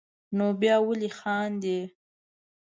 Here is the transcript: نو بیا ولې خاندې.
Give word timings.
نو 0.37 0.45
بیا 0.59 0.75
ولې 0.87 1.09
خاندې. 1.19 1.79